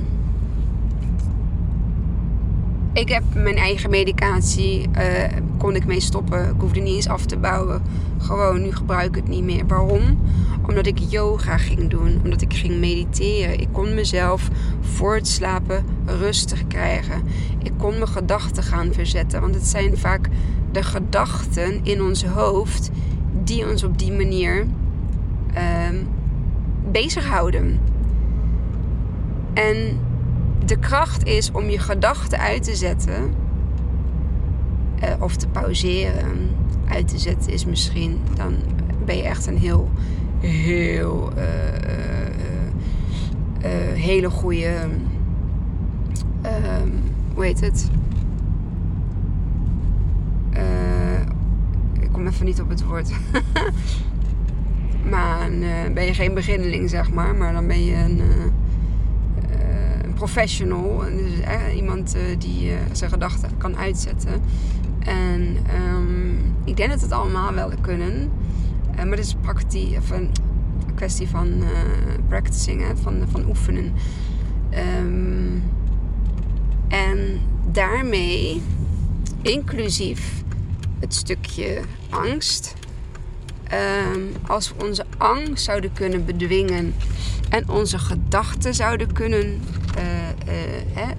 ik 2.93 3.09
heb 3.09 3.23
mijn 3.33 3.55
eigen 3.55 3.89
medicatie. 3.89 4.89
Uh, 4.97 5.03
kon 5.57 5.75
ik 5.75 5.85
mee 5.85 5.99
stoppen. 5.99 6.49
Ik 6.49 6.59
hoefde 6.59 6.79
niet 6.79 6.95
eens 6.95 7.07
af 7.07 7.25
te 7.25 7.37
bouwen. 7.37 7.81
Gewoon, 8.17 8.61
nu 8.61 8.71
gebruik 8.71 9.07
ik 9.07 9.15
het 9.15 9.27
niet 9.27 9.43
meer. 9.43 9.67
Waarom? 9.67 10.19
Omdat 10.67 10.85
ik 10.85 10.97
yoga 10.97 11.57
ging 11.57 11.89
doen. 11.89 12.19
Omdat 12.23 12.41
ik 12.41 12.53
ging 12.53 12.79
mediteren. 12.79 13.59
Ik 13.59 13.67
kon 13.71 13.93
mezelf 13.93 14.49
voor 14.81 15.15
het 15.15 15.27
slapen 15.27 15.85
rustig 16.05 16.67
krijgen. 16.67 17.21
Ik 17.63 17.71
kon 17.77 17.91
mijn 17.91 18.07
gedachten 18.07 18.63
gaan 18.63 18.93
verzetten. 18.93 19.41
Want 19.41 19.55
het 19.55 19.67
zijn 19.67 19.97
vaak 19.97 20.29
de 20.71 20.83
gedachten 20.83 21.79
in 21.83 22.01
ons 22.01 22.25
hoofd 22.25 22.89
die 23.43 23.69
ons 23.69 23.83
op 23.83 23.99
die 23.99 24.11
manier 24.11 24.65
uh, 25.55 25.99
bezighouden. 26.91 27.79
En 29.53 29.99
de 30.65 30.79
kracht 30.79 31.25
is 31.25 31.51
om 31.51 31.69
je 31.69 31.79
gedachten 31.79 32.39
uit 32.39 32.63
te 32.63 32.75
zetten. 32.75 33.33
Uh, 35.03 35.09
of 35.19 35.35
te 35.35 35.47
pauzeren. 35.47 36.49
Uit 36.87 37.07
te 37.07 37.17
zetten 37.17 37.51
is 37.51 37.65
misschien. 37.65 38.19
Dan 38.35 38.55
ben 39.05 39.17
je 39.17 39.23
echt 39.23 39.47
een 39.47 39.57
heel, 39.57 39.89
heel, 40.39 41.31
uh, 41.37 41.43
uh, 43.63 43.93
hele 43.93 44.29
goede. 44.29 44.73
Ehm, 46.41 46.89
hoe 47.33 47.43
heet 47.43 47.59
het? 47.59 47.89
ik 51.99 52.11
kom 52.11 52.27
even 52.27 52.45
niet 52.45 52.61
op 52.61 52.69
het 52.69 52.83
woord. 52.83 53.11
maar 55.09 55.49
ben 55.93 56.05
je 56.05 56.13
geen 56.13 56.33
beginneling, 56.33 56.89
zeg 56.89 57.11
maar. 57.11 57.35
Maar 57.35 57.53
dan 57.53 57.67
ben 57.67 57.85
je 57.85 57.95
een 57.95 58.21
professional. 60.13 60.97
Dus 60.97 61.39
eh, 61.39 61.75
iemand 61.75 62.15
die 62.37 62.71
zijn 62.91 63.09
gedachten 63.09 63.57
kan 63.57 63.77
uitzetten. 63.77 64.41
En 64.99 65.57
um, 65.95 66.37
ik 66.63 66.77
denk 66.77 66.89
dat 66.89 67.01
het 67.01 67.11
allemaal 67.11 67.53
wel 67.53 67.71
kunnen. 67.81 68.31
maar 68.95 69.09
het 69.09 69.19
is 69.19 69.35
of 69.97 70.09
een 70.09 70.31
kwestie 70.95 71.27
van 71.27 71.63
practicing, 72.27 72.81
hè, 72.87 72.97
van, 72.97 73.23
van 73.31 73.47
oefenen. 73.47 73.93
Um, 74.99 75.63
en 76.87 77.39
daarmee, 77.71 78.61
inclusief 79.41 80.43
het 80.99 81.13
stukje 81.13 81.81
angst. 82.09 82.73
Um, 83.73 84.31
als 84.47 84.69
we 84.69 84.85
onze 84.85 85.05
angst 85.17 85.63
zouden 85.63 85.93
kunnen 85.93 86.25
bedwingen 86.25 86.95
en 87.49 87.69
onze 87.69 87.99
gedachten 87.99 88.73
zouden 88.73 89.13
kunnen 89.13 89.61
uh, 89.97 90.03
uh, 90.97 91.09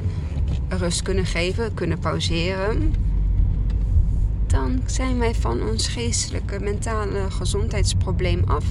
rust 0.68 1.02
kunnen 1.02 1.26
geven, 1.26 1.74
kunnen 1.74 1.98
pauzeren, 1.98 2.94
dan 4.46 4.82
zijn 4.86 5.18
wij 5.18 5.34
van 5.34 5.62
ons 5.62 5.88
geestelijke, 5.88 6.60
mentale 6.60 7.30
gezondheidsprobleem 7.30 8.42
af. 8.46 8.64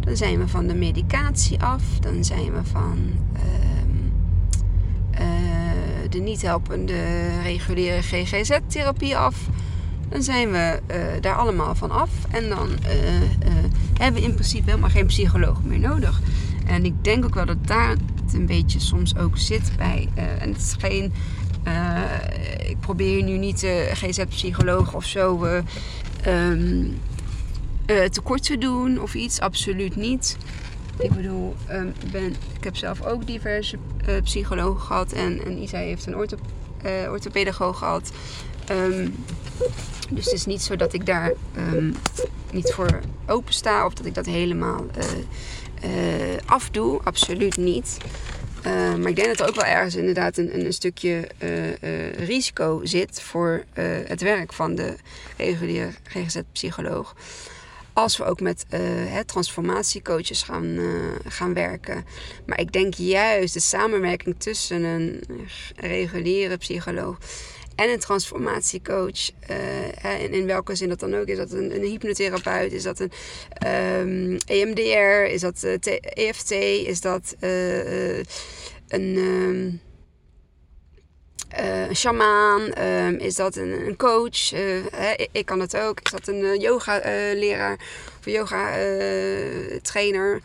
Dan 0.00 0.16
zijn 0.16 0.38
we 0.38 0.48
van 0.48 0.66
de 0.66 0.74
medicatie 0.74 1.62
af. 1.62 1.82
Dan 2.00 2.24
zijn 2.24 2.52
we 2.52 2.64
van 2.64 2.98
uh, 3.34 5.20
de 6.10 6.18
niet 6.18 6.42
helpende 6.42 7.28
reguliere 7.42 8.02
GGZ-therapie 8.02 9.16
af. 9.16 9.48
Dan 10.08 10.22
zijn 10.22 10.50
we 10.50 10.80
daar 11.20 11.36
allemaal 11.36 11.74
van 11.74 11.90
af. 11.90 12.10
En 12.30 12.48
dan 12.48 12.68
hebben 13.98 14.20
we 14.20 14.28
in 14.28 14.34
principe 14.34 14.70
helemaal 14.70 14.90
geen 14.90 15.06
psycholoog 15.06 15.62
meer 15.62 15.78
nodig. 15.78 16.20
En 16.66 16.84
ik 16.84 17.04
denk 17.04 17.24
ook 17.24 17.34
wel 17.34 17.46
dat 17.46 17.66
daar 17.66 17.90
het 18.24 18.34
een 18.34 18.46
beetje 18.46 18.80
soms 18.80 19.16
ook 19.16 19.38
zit 19.38 19.70
bij. 19.76 20.08
En 20.14 20.48
het 20.52 20.58
is 20.58 20.74
geen. 20.78 21.12
Ik 22.66 22.80
probeer 22.80 23.22
nu 23.22 23.36
niet 23.36 23.66
GZ-psycholoog 23.92 24.94
of 24.94 25.04
zo 25.04 25.44
um, 26.26 27.00
tekort 28.10 28.42
te 28.42 28.58
doen 28.58 29.00
of 29.00 29.14
iets. 29.14 29.40
Absoluut 29.40 29.96
niet. 29.96 30.36
Ik 30.98 31.10
bedoel, 31.10 31.54
um, 31.70 31.92
ben, 32.12 32.34
ik 32.56 32.64
heb 32.64 32.76
zelf 32.76 33.02
ook 33.02 33.26
diverse 33.26 33.78
psychologen 34.22 34.80
gehad. 34.80 35.12
En, 35.12 35.44
en 35.44 35.62
Isa 35.62 35.78
heeft 35.78 36.06
een 36.06 36.16
ortho, 36.16 36.36
orthopedagoog 37.10 37.78
gehad. 37.78 38.12
Um, 38.70 39.14
dus 40.10 40.24
het 40.24 40.34
is 40.34 40.46
niet 40.46 40.62
zo 40.62 40.76
dat 40.76 40.92
ik 40.92 41.06
daar 41.06 41.32
niet 42.52 42.72
voor 42.72 43.00
open 43.26 43.52
sta 43.52 43.86
of 43.86 43.94
dat 43.94 44.06
ik 44.06 44.14
dat 44.14 44.26
helemaal 44.26 44.86
uh, 45.84 45.90
afdoe. 46.44 47.00
Absoluut 47.02 47.56
niet. 47.56 47.96
Uh, 48.66 48.94
maar 48.94 49.08
ik 49.08 49.16
denk 49.16 49.28
dat 49.28 49.40
er 49.40 49.48
ook 49.48 49.54
wel 49.54 49.64
ergens 49.64 49.94
inderdaad 49.94 50.36
een, 50.36 50.64
een 50.64 50.72
stukje 50.72 51.28
risico 52.16 52.80
zit 52.84 53.20
voor 53.20 53.64
het 54.06 54.20
werk 54.20 54.52
van 54.52 54.74
de 54.74 54.96
reguliere 55.36 55.90
GGZ-psycholoog. 56.02 57.14
Als 57.92 58.16
we 58.16 58.24
ook 58.24 58.40
met 58.40 58.66
transformatiecoaches 59.26 60.42
gaan, 60.42 60.78
gaan 61.28 61.54
werken. 61.54 62.04
Maar 62.46 62.60
ik 62.60 62.72
denk 62.72 62.94
juist 62.94 63.54
de 63.54 63.60
samenwerking 63.60 64.34
tussen 64.38 64.82
een 64.84 65.22
reguliere 65.76 66.56
psycholoog 66.56 67.18
en 67.74 67.90
een 67.90 67.98
transformatiecoach. 67.98 69.30
Uh, 69.50 70.22
in, 70.22 70.32
in 70.32 70.46
welke 70.46 70.74
zin 70.74 70.88
dat 70.88 71.00
dan 71.00 71.14
ook. 71.14 71.26
Is 71.26 71.36
dat 71.36 71.50
een, 71.50 71.74
een 71.74 71.82
hypnotherapeut? 71.82 72.72
Is 72.72 72.82
dat 72.82 73.00
een 73.00 73.12
ehm, 73.52 74.38
EMDR? 74.46 75.32
Is 75.32 75.40
dat 75.40 75.62
uh, 75.64 75.74
eh, 75.80 76.28
EFT? 76.28 76.50
Is 76.86 77.00
dat 77.00 77.36
uh, 77.40 78.18
een, 78.88 79.16
um, 79.16 79.80
een 81.48 81.96
shamaan? 81.96 82.84
Um, 82.84 83.16
is 83.16 83.34
dat 83.34 83.56
een, 83.56 83.86
een 83.86 83.96
coach? 83.96 84.52
ik, 85.16 85.28
ik, 85.32 85.46
kan 85.46 85.60
het 85.60 85.76
ook. 85.76 86.00
Is 86.00 86.10
dat 86.10 86.28
een 86.28 86.60
yoga 86.60 87.00
leraar 87.34 87.78
of 88.18 88.24
yoga 88.24 88.70
trainer? 89.82 90.40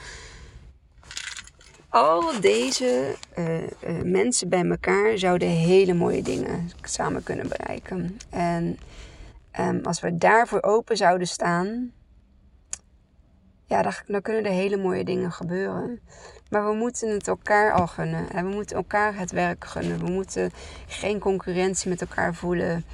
Al 1.89 2.41
deze 2.41 3.15
uh, 3.38 3.62
uh, 3.62 3.67
mensen 4.03 4.50
bij 4.50 4.65
elkaar 4.65 5.17
zouden 5.17 5.48
hele 5.48 5.93
mooie 5.93 6.22
dingen 6.22 6.69
samen 6.81 7.24
kunnen 7.24 7.48
bereiken. 7.48 8.17
En 8.29 8.79
um, 9.60 9.86
als 9.86 10.00
we 10.00 10.17
daarvoor 10.17 10.62
open 10.62 10.98
zouden 10.98 11.27
staan, 11.27 11.91
ja, 13.65 13.81
dan, 13.81 13.93
dan, 14.08 14.22
kunnen 14.22 14.46
er 14.46 14.51
hele 14.51 14.77
mooie 14.77 15.03
dingen 15.03 15.31
gebeuren. 15.31 16.00
Maar 16.50 16.69
we 16.69 16.75
moeten 16.75 17.10
het 17.10 17.27
elkaar 17.27 17.74
al 17.74 17.88
gunnen. 17.88 18.29
En 18.29 18.50
we 18.50 18.55
moeten 18.55 18.75
elkaar 18.75 19.17
het 19.17 19.31
werk 19.31 19.65
gunnen. 19.65 20.00
We 20.00 20.12
moeten 20.12 20.51
geen 20.88 21.19
concurrentie 21.19 21.89
met 21.89 22.01
elkaar 22.01 22.36
voelen. 22.36 22.86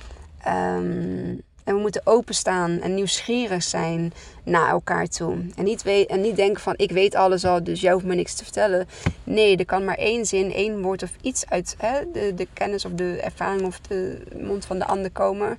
Um, 0.47 1.41
en 1.65 1.75
we 1.75 1.81
moeten 1.81 2.01
openstaan 2.03 2.79
en 2.81 2.93
nieuwsgierig 2.93 3.63
zijn 3.63 4.13
naar 4.43 4.69
elkaar 4.69 5.07
toe. 5.07 5.37
En 5.55 5.63
niet, 5.63 5.85
en 6.07 6.21
niet 6.21 6.35
denken 6.35 6.61
van 6.61 6.73
ik 6.77 6.91
weet 6.91 7.15
alles 7.15 7.45
al, 7.45 7.63
dus 7.63 7.81
jij 7.81 7.93
hoeft 7.93 8.05
me 8.05 8.15
niks 8.15 8.35
te 8.35 8.43
vertellen. 8.43 8.87
Nee, 9.23 9.57
er 9.57 9.65
kan 9.65 9.85
maar 9.85 9.97
één 9.97 10.25
zin, 10.25 10.53
één 10.53 10.81
woord 10.81 11.03
of 11.03 11.11
iets 11.21 11.49
uit 11.49 11.75
hè, 11.77 12.11
de, 12.11 12.33
de 12.33 12.47
kennis 12.53 12.85
of 12.85 12.91
de 12.91 13.19
ervaring 13.21 13.61
of 13.61 13.79
de 13.79 14.21
mond 14.41 14.65
van 14.65 14.79
de 14.79 14.85
ander 14.85 15.11
komen. 15.11 15.57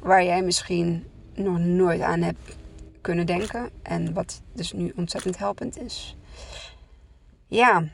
Waar 0.00 0.24
jij 0.24 0.42
misschien 0.42 1.06
nog 1.34 1.58
nooit 1.58 2.00
aan 2.00 2.22
hebt 2.22 2.56
kunnen 3.00 3.26
denken. 3.26 3.70
En 3.82 4.12
wat 4.12 4.42
dus 4.52 4.72
nu 4.72 4.92
ontzettend 4.96 5.38
helpend 5.38 5.80
is. 5.80 6.16
Ja, 7.46 7.84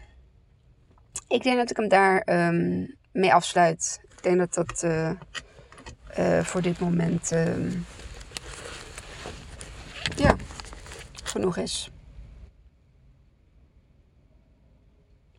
ik 1.28 1.42
denk 1.42 1.56
dat 1.56 1.70
ik 1.70 1.76
hem 1.76 1.88
daar 1.88 2.48
um, 2.48 2.94
mee 3.12 3.34
afsluit. 3.34 4.00
Ik 4.16 4.22
denk 4.22 4.38
dat 4.38 4.54
dat... 4.54 4.82
Uh, 4.84 5.10
voor 6.42 6.62
dit 6.62 6.80
moment 6.80 7.32
uh, 7.32 7.72
ja, 10.16 10.36
genoeg 11.24 11.56
is. 11.56 11.90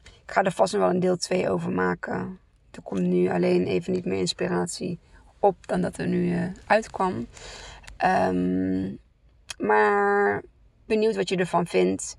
Ik 0.04 0.32
ga 0.32 0.44
er 0.44 0.52
vast 0.52 0.74
nog 0.74 0.82
wel 0.82 0.92
een 0.92 1.00
deel 1.00 1.18
2 1.18 1.50
over 1.50 1.72
maken. 1.72 2.40
Er 2.72 2.82
komt 2.82 3.02
nu 3.02 3.30
alleen 3.30 3.68
even 3.68 3.94
niet 3.94 4.06
meer 4.06 4.20
inspiratie 4.20 5.00
op 5.40 5.68
dan 5.68 5.82
dat 5.82 5.98
er 5.98 6.08
nu 6.08 6.36
uh, 6.36 6.44
uitkwam. 6.66 7.28
Um, 8.06 9.00
Maar 9.58 10.44
benieuwd 10.86 11.16
wat 11.16 11.30
je 11.30 11.36
ervan 11.36 11.68
vindt. 11.68 12.18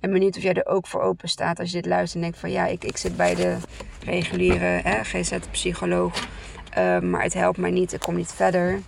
En 0.00 0.12
benieuwd 0.12 0.36
of 0.36 0.42
jij 0.42 0.54
er 0.54 0.66
ook 0.66 0.86
voor 0.86 1.02
open 1.02 1.28
staat 1.28 1.58
als 1.58 1.70
je 1.70 1.76
dit 1.76 1.86
luistert 1.86 2.14
en 2.14 2.20
denkt 2.20 2.38
van 2.38 2.50
ja, 2.50 2.66
ik, 2.66 2.84
ik 2.84 2.96
zit 2.96 3.16
bij 3.16 3.34
de 3.34 3.56
reguliere 4.04 4.82
GZ-psycholoog. 5.02 6.28
Uh, 6.78 6.98
maar 6.98 7.22
het 7.22 7.34
helpt 7.34 7.58
mij 7.58 7.70
niet, 7.70 7.92
ik 7.92 8.00
kom 8.00 8.16
niet 8.16 8.32
verder. 8.32 8.80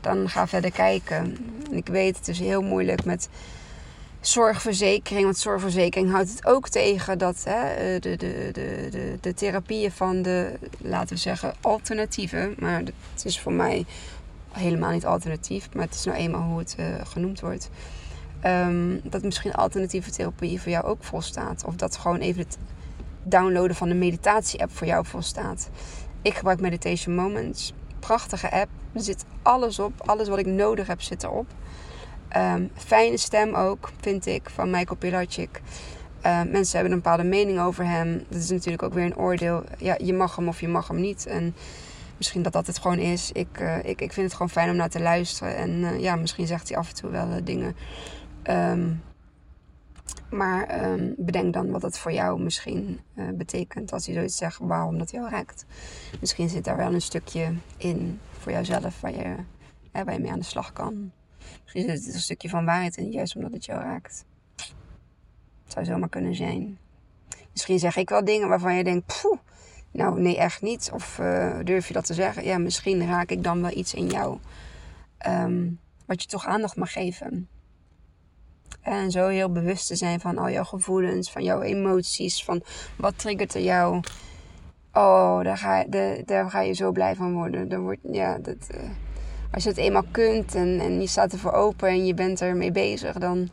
Dan 0.00 0.28
ga 0.28 0.46
verder 0.46 0.72
kijken. 0.72 1.16
En 1.70 1.76
ik 1.76 1.86
weet, 1.86 2.16
het 2.16 2.28
is 2.28 2.38
heel 2.38 2.62
moeilijk 2.62 3.04
met 3.04 3.28
zorgverzekering. 4.20 5.24
Want 5.24 5.38
zorgverzekering 5.38 6.10
houdt 6.10 6.30
het 6.30 6.46
ook 6.46 6.68
tegen 6.68 7.18
dat 7.18 7.44
hè, 7.44 7.98
de, 7.98 8.16
de, 8.16 8.50
de, 8.52 8.88
de, 8.90 9.18
de 9.20 9.34
therapieën 9.34 9.92
van 9.92 10.22
de, 10.22 10.58
laten 10.78 11.14
we 11.14 11.20
zeggen, 11.20 11.54
alternatieven. 11.60 12.54
Maar 12.58 12.78
het 13.12 13.24
is 13.24 13.40
voor 13.40 13.52
mij 13.52 13.86
helemaal 14.52 14.90
niet 14.90 15.06
alternatief. 15.06 15.68
Maar 15.74 15.84
het 15.84 15.94
is 15.94 16.04
nou 16.04 16.16
eenmaal 16.16 16.48
hoe 16.48 16.58
het 16.58 16.76
uh, 16.80 16.86
genoemd 17.04 17.40
wordt. 17.40 17.70
Um, 18.44 19.00
dat 19.04 19.22
misschien 19.22 19.54
alternatieve 19.54 20.10
therapie 20.10 20.60
voor 20.60 20.70
jou 20.70 20.84
ook 20.84 21.04
volstaat. 21.04 21.64
Of 21.64 21.74
dat 21.74 21.96
gewoon 21.96 22.18
even 22.18 22.42
het 22.42 22.58
downloaden 23.22 23.76
van 23.76 23.88
de 23.88 23.94
meditatie-app 23.94 24.76
voor 24.76 24.86
jou 24.86 25.06
volstaat. 25.06 25.68
Ik 26.28 26.34
gebruik 26.34 26.60
Meditation 26.60 27.14
Moments. 27.14 27.72
Prachtige 27.98 28.50
app. 28.50 28.70
Er 28.92 29.00
zit 29.00 29.24
alles 29.42 29.78
op. 29.78 29.92
Alles 29.96 30.28
wat 30.28 30.38
ik 30.38 30.46
nodig 30.46 30.86
heb 30.86 31.02
zit 31.02 31.22
erop. 31.22 31.46
Um, 32.36 32.70
fijne 32.74 33.16
stem 33.16 33.54
ook, 33.54 33.90
vind 34.00 34.26
ik, 34.26 34.50
van 34.50 34.70
Michael 34.70 34.96
Pilarczyk. 34.96 35.60
Uh, 36.26 36.42
mensen 36.42 36.74
hebben 36.78 36.92
een 36.92 37.02
bepaalde 37.02 37.24
mening 37.24 37.60
over 37.60 37.86
hem. 37.86 38.24
Dat 38.28 38.40
is 38.40 38.50
natuurlijk 38.50 38.82
ook 38.82 38.94
weer 38.94 39.04
een 39.04 39.16
oordeel. 39.16 39.64
Ja, 39.78 39.96
je 40.02 40.14
mag 40.14 40.36
hem 40.36 40.48
of 40.48 40.60
je 40.60 40.68
mag 40.68 40.88
hem 40.88 41.00
niet. 41.00 41.26
En 41.26 41.54
misschien 42.16 42.42
dat 42.42 42.52
dat 42.52 42.66
het 42.66 42.78
gewoon 42.78 42.98
is. 42.98 43.32
Ik, 43.32 43.60
uh, 43.60 43.76
ik, 43.78 44.00
ik 44.00 44.12
vind 44.12 44.26
het 44.26 44.32
gewoon 44.32 44.50
fijn 44.50 44.70
om 44.70 44.76
naar 44.76 44.90
te 44.90 45.00
luisteren. 45.00 45.56
En 45.56 45.70
uh, 45.70 46.00
ja, 46.00 46.16
misschien 46.16 46.46
zegt 46.46 46.68
hij 46.68 46.78
af 46.78 46.88
en 46.88 46.94
toe 46.94 47.10
wel 47.10 47.44
dingen 47.44 47.76
Um, 48.50 49.02
maar 50.30 50.90
um, 50.92 51.14
bedenk 51.16 51.52
dan 51.52 51.70
wat 51.70 51.82
het 51.82 51.98
voor 51.98 52.12
jou 52.12 52.40
misschien 52.40 53.00
uh, 53.14 53.28
betekent 53.34 53.92
als 53.92 54.06
je 54.06 54.12
zoiets 54.12 54.36
zegt, 54.36 54.58
waarom 54.62 54.98
dat 54.98 55.10
jou 55.10 55.28
raakt. 55.28 55.66
Misschien 56.20 56.48
zit 56.48 56.64
daar 56.64 56.76
wel 56.76 56.94
een 56.94 57.00
stukje 57.00 57.54
in 57.76 58.20
voor 58.38 58.52
jouzelf 58.52 59.00
waar 59.00 59.14
je, 59.14 59.34
hè, 59.92 60.04
waar 60.04 60.20
mee 60.20 60.30
aan 60.30 60.38
de 60.38 60.44
slag 60.44 60.72
kan. 60.72 61.10
Misschien 61.62 61.98
zit 61.98 62.08
er 62.08 62.14
een 62.14 62.20
stukje 62.20 62.48
van 62.48 62.64
waarheid 62.64 62.96
in, 62.96 63.10
juist 63.10 63.36
omdat 63.36 63.52
het 63.52 63.64
jou 63.64 63.80
raakt. 63.82 64.24
Het 65.64 65.72
zou 65.72 65.84
zomaar 65.84 66.08
kunnen 66.08 66.34
zijn. 66.34 66.78
Misschien 67.52 67.78
zeg 67.78 67.96
ik 67.96 68.08
wel 68.08 68.24
dingen 68.24 68.48
waarvan 68.48 68.74
je 68.74 68.84
denkt, 68.84 69.20
poeh, 69.20 69.38
nou 69.90 70.20
nee, 70.20 70.36
echt 70.36 70.62
niet. 70.62 70.90
Of 70.92 71.18
uh, 71.18 71.58
durf 71.64 71.86
je 71.88 71.92
dat 71.92 72.06
te 72.06 72.14
zeggen? 72.14 72.44
Ja, 72.44 72.58
misschien 72.58 73.06
raak 73.06 73.30
ik 73.30 73.42
dan 73.42 73.62
wel 73.62 73.76
iets 73.76 73.94
in 73.94 74.06
jou. 74.06 74.38
Um, 75.26 75.80
wat 76.06 76.22
je 76.22 76.28
toch 76.28 76.46
aandacht 76.46 76.76
mag 76.76 76.92
geven. 76.92 77.48
En 78.88 79.10
zo 79.10 79.26
heel 79.26 79.52
bewust 79.52 79.86
te 79.86 79.96
zijn 79.96 80.20
van 80.20 80.38
al 80.38 80.50
jouw 80.50 80.64
gevoelens, 80.64 81.30
van 81.30 81.42
jouw 81.42 81.62
emoties, 81.62 82.44
van 82.44 82.62
wat 82.96 83.18
triggert 83.18 83.54
er 83.54 83.60
jou. 83.60 84.00
Oh, 84.92 85.42
daar 85.42 85.56
ga, 85.58 85.84
de, 85.84 86.22
daar 86.24 86.50
ga 86.50 86.60
je 86.60 86.72
zo 86.72 86.92
blij 86.92 87.14
van 87.14 87.32
worden. 87.32 87.68
Dan 87.68 87.80
wordt, 87.80 88.00
ja, 88.02 88.38
dat, 88.38 88.56
uh, 88.74 88.90
als 89.50 89.62
je 89.62 89.68
het 89.68 89.78
eenmaal 89.78 90.04
kunt 90.10 90.54
en, 90.54 90.80
en 90.80 91.00
je 91.00 91.06
staat 91.06 91.32
ervoor 91.32 91.52
open 91.52 91.88
en 91.88 92.06
je 92.06 92.14
bent 92.14 92.40
ermee 92.40 92.72
bezig, 92.72 93.18
dan 93.18 93.48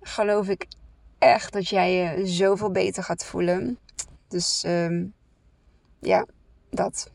geloof 0.00 0.48
ik 0.48 0.66
echt 1.18 1.52
dat 1.52 1.68
jij 1.68 1.92
je 1.94 2.26
zoveel 2.26 2.70
beter 2.70 3.02
gaat 3.02 3.24
voelen. 3.24 3.78
Dus 4.28 4.64
um, 4.66 5.12
ja, 5.98 6.26
dat. 6.70 7.10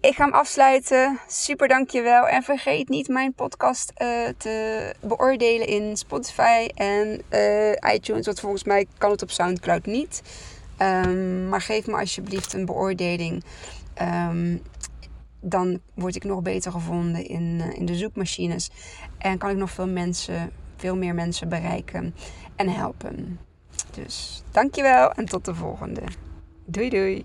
Ik 0.00 0.14
ga 0.14 0.24
hem 0.24 0.32
afsluiten. 0.32 1.18
Super 1.26 1.68
dankjewel. 1.68 2.28
En 2.28 2.42
vergeet 2.42 2.88
niet 2.88 3.08
mijn 3.08 3.32
podcast 3.32 3.92
uh, 4.02 4.28
te 4.36 4.94
beoordelen 5.00 5.66
in 5.66 5.96
Spotify 5.96 6.68
en 6.74 7.22
uh, 7.30 7.94
iTunes. 7.94 8.26
Want 8.26 8.40
volgens 8.40 8.64
mij 8.64 8.86
kan 8.98 9.10
het 9.10 9.22
op 9.22 9.30
Soundcloud 9.30 9.86
niet. 9.86 10.22
Um, 10.78 11.48
maar 11.48 11.60
geef 11.60 11.86
me 11.86 11.98
alsjeblieft 11.98 12.52
een 12.52 12.64
beoordeling. 12.64 13.44
Um, 14.02 14.62
dan 15.40 15.80
word 15.94 16.16
ik 16.16 16.24
nog 16.24 16.42
beter 16.42 16.72
gevonden 16.72 17.26
in, 17.26 17.60
uh, 17.60 17.78
in 17.78 17.86
de 17.86 17.94
zoekmachines. 17.94 18.70
En 19.18 19.38
kan 19.38 19.50
ik 19.50 19.56
nog 19.56 19.70
veel 19.70 19.88
mensen, 19.88 20.52
veel 20.76 20.96
meer 20.96 21.14
mensen 21.14 21.48
bereiken 21.48 22.14
en 22.56 22.68
helpen. 22.68 23.40
Dus 23.90 24.42
dankjewel 24.50 25.12
en 25.12 25.24
tot 25.24 25.44
de 25.44 25.54
volgende. 25.54 26.02
Doei 26.64 26.88
doei. 26.88 27.24